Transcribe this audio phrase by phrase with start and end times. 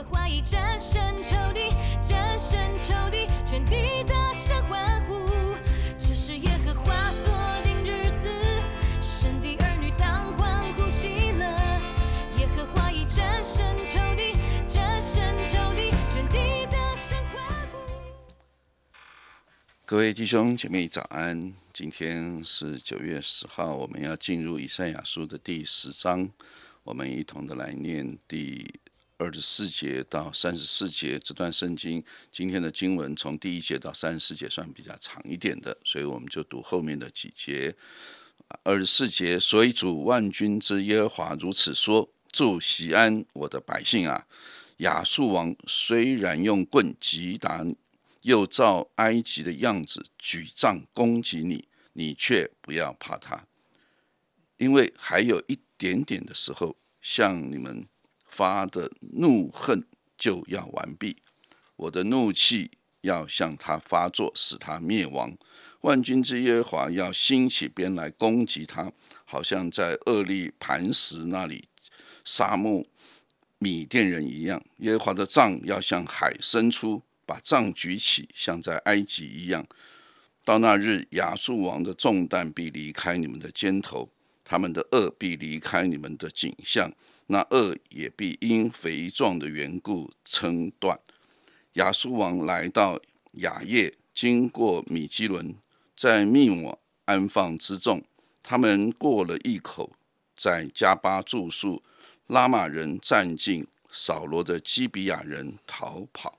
[0.00, 1.68] 和华已战胜仇敌，
[2.00, 5.28] 战胜仇敌，全地大声欢呼。
[5.98, 7.30] 这是耶和华所
[7.62, 8.30] 定日子，
[9.02, 11.44] 神的儿女当欢呼喜乐。
[12.38, 14.32] 耶和华已战胜仇敌，
[14.66, 17.78] 战胜仇敌，全地大声欢呼。
[19.84, 26.30] 各位弟兄姐妹早安，今天是九月十号，我们要进入以赛亚书的第十章，
[26.84, 28.80] 我们一同的来念第
[29.20, 32.02] 二十四节到三十四节这段圣经。
[32.32, 37.76] 今天的经文从第一节到三十四节算比较长一点的，所以我们就读后面的几节。
[38.62, 44.26] 二十四节，所以主万军之耶和华如此说：祝西安，我的百姓啊！
[44.78, 47.76] 亚述王虽然用棍击打你，
[48.22, 53.46] 又照埃及的样子举杖攻击你，你却不要怕他，
[54.56, 57.86] 因为还有一点点的时候，向你们
[58.30, 59.84] 发的怒恨
[60.16, 61.16] 就要完毕，
[61.76, 62.70] 我的怒气
[63.02, 65.36] 要向他发作，使他灭亡。
[65.82, 68.92] 万军之耶和华要兴起鞭来攻击他，
[69.24, 71.68] 好像在厄利磐石那里
[72.24, 72.84] 沙漠
[73.58, 74.62] 米甸人一样。
[74.78, 79.66] 耶和华的杖要向海伸出，把杖举起，像在埃及一样。
[80.44, 84.10] 到那日，亚述王的重担必离开你们的肩头，
[84.44, 86.92] 他们的恶必离开你们的景象，
[87.32, 90.98] 那恶也必因肥壮的缘故撑断。
[91.74, 93.00] 亚述王来到
[93.34, 95.54] 雅业，经过米基伦，
[95.96, 98.02] 在密我安放之众，
[98.42, 99.92] 他们过了一口，
[100.36, 101.80] 在加巴住宿，
[102.26, 106.36] 拉玛人占尽，扫罗的基比亚人逃跑。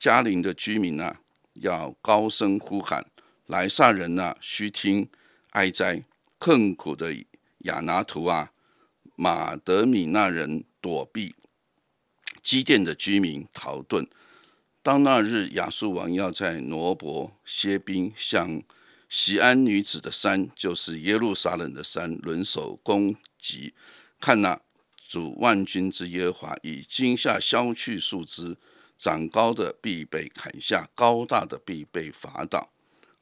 [0.00, 1.20] 加林的居民啊，
[1.54, 3.00] 要高声呼喊；
[3.46, 5.08] 莱萨人呐、须听
[5.50, 6.02] 哀哉！
[6.40, 7.14] 困苦的
[7.58, 8.52] 亚拿图啊，
[9.20, 11.34] 马德米那人躲避，
[12.40, 14.06] 基甸的居民逃遁。
[14.80, 18.62] 当那日，亚述王要在挪伯歇兵，向
[19.08, 23.74] 西安女子的山，就是耶路撒冷的山，轮手攻击。
[24.20, 24.60] 看那
[25.08, 28.56] 主万军之耶和华以惊吓削去树枝，
[28.96, 32.70] 长高的必被砍下，高大的必被伐倒。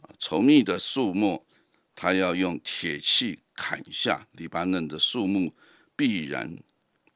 [0.03, 1.47] 啊，稠密的树木，
[1.95, 5.55] 他要用铁器砍下；黎巴嫩的树木，
[5.97, 6.57] 必然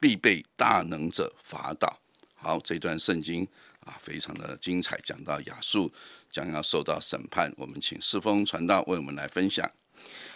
[0.01, 1.99] 必被大能者伐倒。
[2.35, 3.47] 好，这段圣经
[3.81, 5.93] 啊，非常的精彩，讲到亚述
[6.33, 7.53] 将要受到审判。
[7.59, 9.71] 我们请世风传道为我们来分享。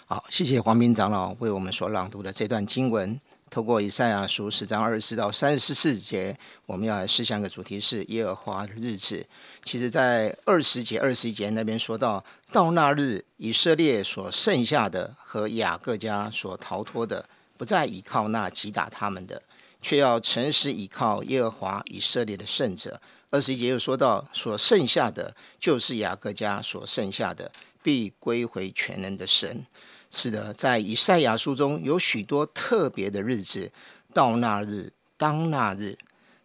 [0.04, 3.18] 好，谢谢黄斌长老为我们所朗读的这段经文。
[3.50, 9.24] 透过以赛亚书十章二十四到三十四节，我们要来思想的主题是耶和华的日子。
[9.64, 19.42] 其实，在二十节、二十一节那边说到，到那日，以色列所剩下的和雅各家所逃脱的，不再倚靠那击打他们的，
[19.80, 23.00] 却要诚实倚靠耶和华以色列的圣者。
[23.30, 27.50] 二十一节又说到，所剩下的就是雅各家所剩下的，
[27.82, 29.66] 必归回全能的神。
[30.10, 33.72] 是的，在以赛亚书中有许多特别的日子，
[34.12, 35.98] 到那日，当那日，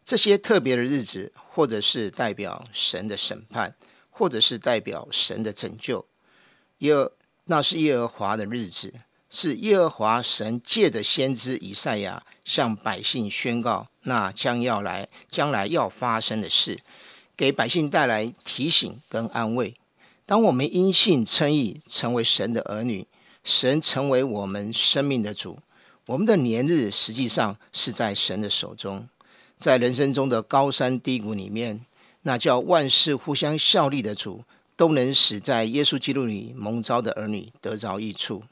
[0.04, 3.76] 这些特别的日子，或者是代表神的审判，
[4.10, 6.08] 或者是代表神的拯救。
[6.80, 6.96] 耶，
[7.46, 8.92] 那是耶和华的日子，
[9.30, 16.80] 是耶和华神借着先知以赛亚向百姓宣告那将要来、将来要发生的事，
[17.38, 19.76] 给百姓带来提醒跟安慰。
[20.26, 23.08] 当我们因信称义，成为神的儿女。
[23.42, 25.60] 神成为我们生命的主，
[26.08, 29.08] 我们的年日实际上是在神的手中。
[29.58, 31.86] 在人生中的高山低谷里面，
[32.24, 34.44] 那叫万事互相效力的主，
[34.76, 38.44] 都能使在耶稣基督里蒙召的儿女得着益处。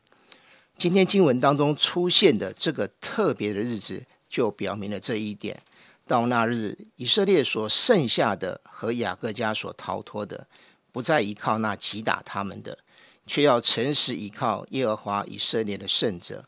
[0.78, 5.60] 今天经文当中出现的这个特别的日子，就表明了这一点。
[6.06, 10.46] 到那日，以色列所剩下的和雅各家所逃脱的，
[10.92, 12.78] 不再依靠那击打他们的。
[13.26, 16.46] 却要诚实依靠耶和华以色列的圣者，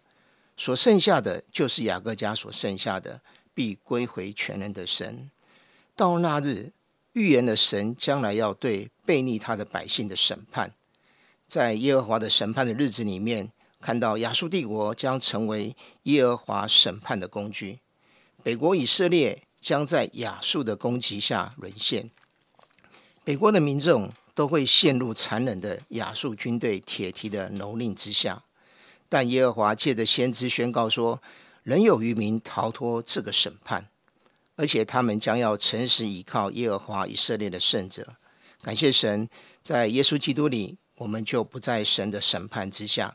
[0.56, 3.19] 所剩下的就是雅各家所剩下的，
[3.53, 5.30] 必归回全能的神。
[5.95, 6.71] 到那日，
[7.12, 10.71] 预言的神将来要对背逆他的百姓的审判，
[11.45, 17.79] 在耶和华的审判的日子里面，看到亚述帝国将成为耶和华审判的工具，
[18.43, 22.09] 北国以色列将在亚述的攻击下沦陷，
[23.23, 24.11] 北国的民众。
[24.35, 28.41] 都会陷入残忍的亚述军队铁蹄的蹂躏之下，
[29.09, 31.21] 但耶和华借着先知宣告说，
[31.63, 33.89] 仍有渔民逃脱这个审判，
[34.55, 38.15] 而且他们将要诚实倚靠耶和华以色列的圣者。
[38.61, 39.27] 感谢神，
[39.61, 43.13] 在耶稣基督里，我们就不在神的审判之下。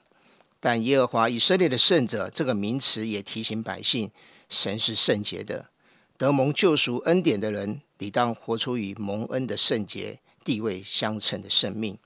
[0.64, 4.10] 但耶和华以色列的圣者这个名词也提醒百姓，
[4.48, 5.68] 神是圣洁的，
[6.16, 11.98] 得蒙救赎恩典的人，理当活出与蒙恩的圣洁地位相称的生命。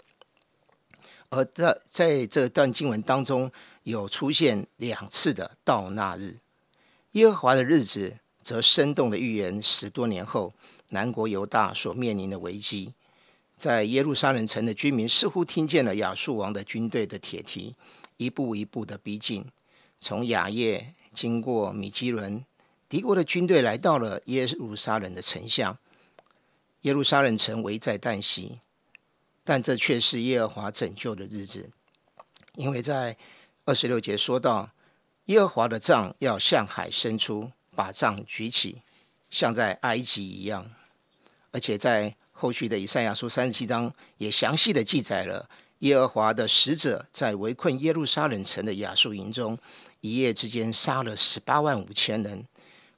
[1.28, 3.48] 而在在这段经文当中，
[3.84, 6.38] 有出现两次的到那日，
[7.12, 10.52] 耶和华的日子，则生动的预言十多年后
[10.88, 12.92] 南国犹大所面临的危机。
[13.56, 17.76] 在耶路撒冷城的居民似乎听见了亚述王的军队的铁蹄，
[18.18, 19.46] 一步一步的逼近，
[19.98, 22.44] 从雅叶经过米基伦，
[22.88, 25.78] 敌国的军队来到了耶路撒冷的城下，
[26.82, 28.60] 耶路撒冷城危在旦夕。
[29.42, 31.70] 但这却是耶和华拯救的日子，
[32.56, 33.16] 因为在
[33.64, 34.70] 二十六节说到，
[35.24, 38.82] 耶和华的杖要向海伸出，把杖举起，
[39.30, 40.70] 像在埃及一样。
[41.50, 45.48] 而且在后续的以赛亚书三十七章也详细的记载了
[45.80, 49.58] 耶和华的使者在围困耶路撒冷城的亚述营中，
[50.00, 52.46] 一夜之间杀了十八万五千人，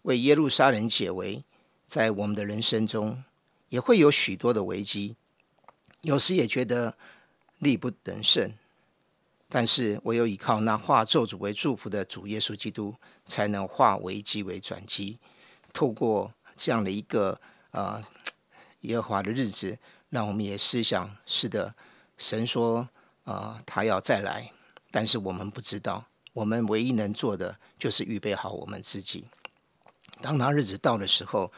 [0.02, 1.44] 为耶路撒冷解围。
[1.86, 3.24] 在我们的人生中，
[3.68, 5.16] 也会有许多的危机。
[6.02, 6.94] 有时也觉得
[7.58, 8.52] 力不能胜，
[9.48, 12.94] 但是唯有依靠那化咒诅为祝福的主耶稣基督，
[13.26, 15.18] 才能化危机为转机。
[15.72, 17.40] 透过这样的一个
[17.72, 18.00] 呃
[18.82, 19.76] 耶和华的日子，
[20.10, 21.74] 让我们也思想：是的，
[22.20, 22.86] 神说
[23.24, 24.52] 啊，他要再来，
[24.90, 26.04] 但是我们不知道。
[26.34, 29.24] 我们唯一能做的，就是预备好我们自己。
[30.20, 31.50] 当那日子到的时候，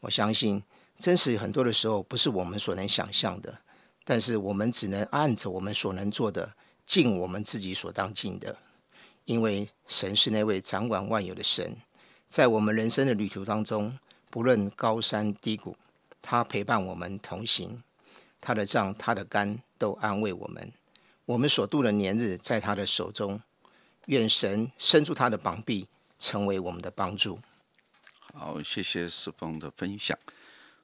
[0.00, 0.62] 我相信，
[0.98, 3.58] 真实很多的时候，不是我们所能想象的。
[4.04, 6.52] 但是我们只能按着我们所能做的，
[6.84, 8.56] 尽我们自己所当尽的，
[9.24, 11.76] 因为神是那位掌管万有的神，
[12.28, 15.74] 在我们人生的旅途当中，不论高山低谷，
[16.20, 17.82] 他陪伴我们同行，
[18.40, 20.70] 他的杖、他的肝都安慰我们。
[21.24, 23.40] 我们所度的年日在他的手中，
[24.06, 25.88] 愿神伸出他的膀臂，
[26.18, 27.40] 成为我们的帮助。
[28.34, 30.16] 好，谢谢四方的分享。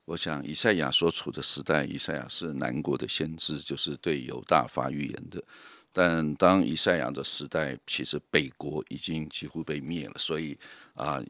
[0.06, 5.44] 我想，以赛亚所处的时代，以赛亚是南国的先知，就是对犹大发预言的。
[5.92, 10.58] 但当以赛亚的时代，其实北国已经几乎被灭了，所以
[10.94, 11.22] 啊。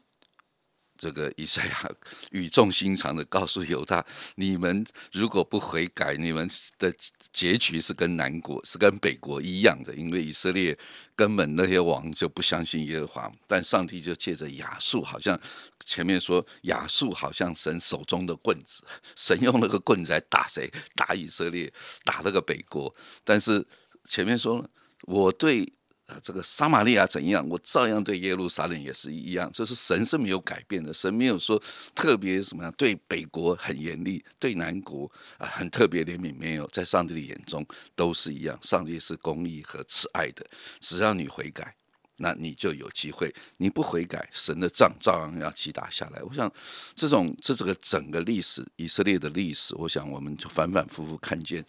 [0.97, 1.89] 这个以赛亚
[2.31, 4.05] 语重心长的告诉犹大：
[4.35, 6.49] 你们如果不悔改，你们
[6.79, 6.93] 的
[7.31, 9.93] 结局是跟南国、是跟北国一样的。
[9.93, 10.77] 因为以色列
[11.15, 15.39] 根本那些王就不相信耶和华，但上帝就借着亚述，好像
[15.85, 18.83] 前面说亚述好像神手中的棍子，
[19.15, 20.71] 神用那个棍子来打谁？
[20.95, 21.71] 打以色列，
[22.03, 22.93] 打那个北国。
[23.23, 23.65] 但是
[24.05, 24.67] 前面说，
[25.03, 25.71] 我对。
[26.07, 29.51] 啊，这个撒玛利亚怎样，我照样对耶路撒冷也是一样。
[29.51, 31.61] 就是神是没有改变的，神没有说
[31.93, 38.57] 特别什么样，对北国很严厉，对南国啊很特别怜悯，没有，在上帝的眼中都是一样。
[38.61, 40.45] 上帝是公义和慈爱的，
[40.79, 41.75] 只要你悔改，
[42.15, 46.23] 那你就有机会；你不悔改，神的杖照样要击打下来。
[46.23, 46.49] 我想，
[46.95, 51.65] 这种这这个整个历史，以色列的历史，我想我们就反反复复看见。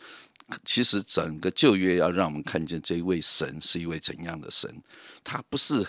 [0.65, 4.83] 其实整个旧约要让我们看见这一位神是一位怎样的神，
[5.23, 5.87] 他不是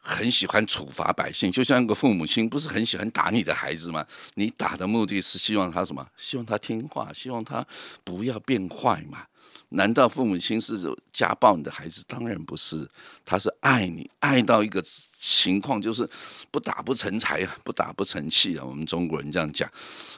[0.00, 4.04] 很喜欢处罚百姓，就像一个父母亲不是很喜欢打你的孩子吗？
[4.34, 6.06] 你打的目的是希望他什么？
[6.16, 7.64] 希望他听话，希望他
[8.02, 9.26] 不要变坏嘛？
[9.70, 10.76] 难道父母亲是
[11.12, 12.02] 家暴你的孩子？
[12.08, 12.88] 当然不是，
[13.24, 14.82] 他是爱你，爱到一个
[15.18, 16.08] 情况就是
[16.50, 18.64] 不打不成才啊，不打不成器啊。
[18.64, 19.70] 我们中国人这样讲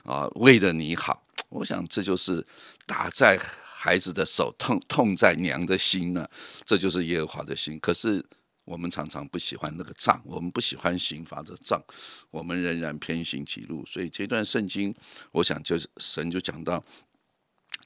[0.04, 1.22] 啊，为了你好。
[1.50, 2.44] 我想这就是
[2.86, 6.26] 打在孩子的手，痛痛在娘的心呢。
[6.64, 7.78] 这就是耶和华的心。
[7.78, 8.24] 可是
[8.64, 11.82] 我们常常不喜欢那个杖，我们不喜欢刑罚的杖，
[12.30, 13.84] 我们仍然偏行己路。
[13.84, 14.94] 所以这段圣经，
[15.32, 16.82] 我想就是神就讲到，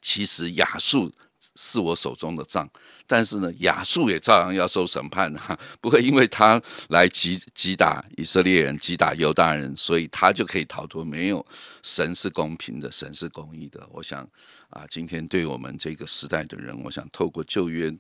[0.01, 1.11] 其实亚述。
[1.57, 2.69] 是我手中的杖，
[3.07, 11.05] 但是呢，亚述也照样要受审判哈， 不会因为他来击击打以色列人、击打犹大人，所以他就可以逃脱。
[11.05, 11.45] 没有，
[11.83, 13.87] 神是公平的，神是公义的。
[13.93, 14.29] 我想
[14.71, 17.95] 啊，今天对我们这个时代的人，我想透过旧约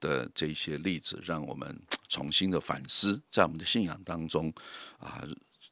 [0.00, 4.52] 的这些例子，让我们重新的反思，在我们的信仰当中
[4.98, 5.24] 啊，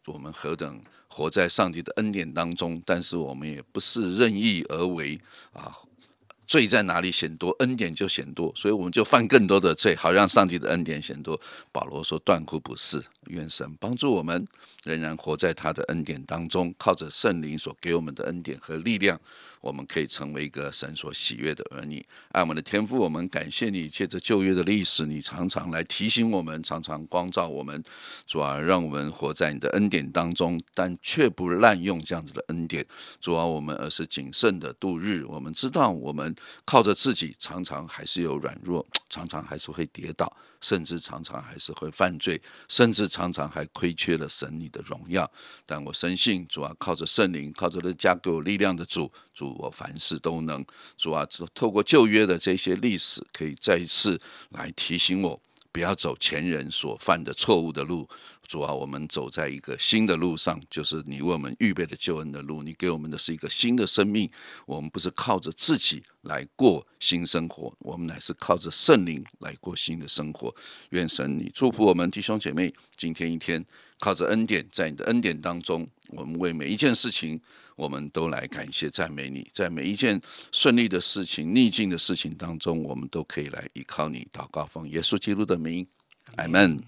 [0.07, 5.21] 我们何等活在上帝的恩典当中，但是我们也不是任意而为
[5.53, 5.77] 啊。
[6.47, 11.41] 罪在哪里显多，恩典就显多，所以我们就犯更多的罪，好让上帝的恩典显多。
[11.73, 14.47] 保罗说：“断乎不是，愿神帮助我们，
[14.85, 19.21] 仍然活在他的恩典当中，靠着圣灵所给我们的恩典和力量。”
[19.63, 27.83] 我们可以成为一个神所喜悦的儿女，爱我们的天父，我们感谢你，借着旧约的历史，你常常来提醒我们，常常光照我们，
[28.29, 32.87] 主啊，让我们活在你的恩典当中，但却不滥用这样子的恩典，
[33.21, 35.25] 主啊，我们而是谨慎的度日。
[35.27, 36.33] 我们知道，我们
[36.65, 45.31] 靠着自己，常常还是有软弱，常常还是会跌倒，甚至常常还是会犯罪，甚至常常还亏缺了神你的荣耀。
[45.65, 50.63] 但我深信主啊，靠着圣灵，靠着那加给我力量的主，主我凡事都能。
[50.99, 54.21] 主啊，透过旧约的这些历史，可以再一次
[54.51, 55.41] 来提醒我。
[55.77, 58.09] 不要走前人所犯的错误的路，
[58.49, 62.63] 主啊，我们走在一个新的路上，就是你为我们预备的救恩的路。
[62.63, 64.31] 你给我们的是一个新的生命，
[64.65, 70.57] 我们不是靠着自己来过新生活，我们乃是靠着圣灵来过新的生活。
[70.93, 73.63] 愿神你祝福我们弟兄姐妹，今天一天
[74.01, 77.41] 靠着恩典，在你的恩典当中，我们为每一件事情。
[77.77, 80.19] 我们都来感谢赞美你，在每一件
[80.51, 84.27] 顺利的事情、逆境的事情当中，我们都可以来依靠你。
[84.33, 85.87] 祷告奉耶稣基督的名，
[86.37, 86.81] 阿门。